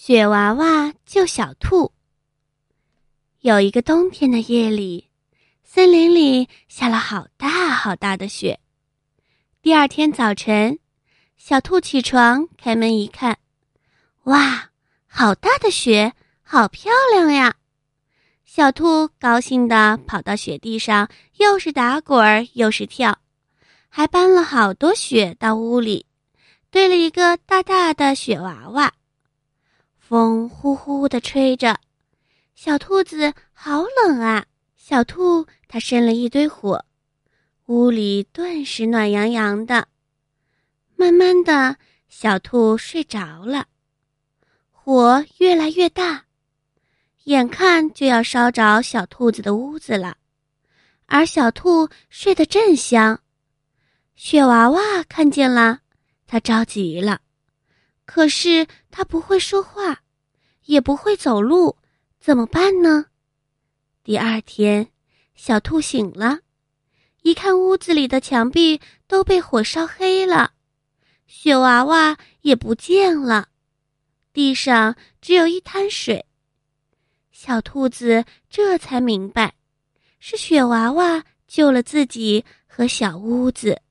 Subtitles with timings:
[0.00, 1.92] 雪娃娃救小兔。
[3.40, 5.10] 有一个冬天的夜里，
[5.64, 8.60] 森林里下了好大好大的雪。
[9.60, 10.78] 第二天早晨，
[11.36, 13.38] 小兔起床开门一看，
[14.22, 14.70] 哇，
[15.08, 16.12] 好大的雪，
[16.42, 17.56] 好漂亮呀！
[18.44, 21.08] 小兔高兴地跑到雪地上，
[21.38, 23.18] 又是打滚儿又是跳，
[23.88, 26.06] 还搬了好多雪到屋里，
[26.70, 28.94] 堆了一个大大的雪娃娃。
[30.08, 31.78] 风呼呼的吹着，
[32.54, 34.46] 小兔子好冷啊！
[34.74, 36.82] 小兔它生了一堆火，
[37.66, 39.86] 屋里顿时暖洋洋的。
[40.96, 41.76] 慢慢的，
[42.08, 43.66] 小兔睡着了，
[44.70, 46.24] 火越来越大，
[47.24, 50.16] 眼看就要烧着小兔子的屋子了。
[51.04, 53.20] 而小兔睡得正香，
[54.16, 55.80] 雪娃娃看见了，
[56.26, 57.20] 它着急了。
[58.08, 60.00] 可是他不会说话，
[60.64, 61.76] 也不会走路，
[62.18, 63.04] 怎么办呢？
[64.02, 64.88] 第二天，
[65.34, 66.38] 小兔醒了，
[67.20, 70.52] 一看屋子里的墙壁都被火烧黑了，
[71.26, 73.48] 雪娃娃也不见了，
[74.32, 76.24] 地上只有一滩水。
[77.30, 79.52] 小兔子这才明白，
[80.18, 83.82] 是雪娃娃救了自己和小屋子。